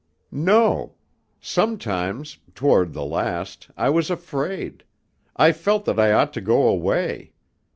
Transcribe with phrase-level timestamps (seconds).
[0.31, 0.95] "No.
[1.39, 4.83] Sometimes, toward the last, I was afraid.
[5.35, 7.33] I felt that I ought to go away.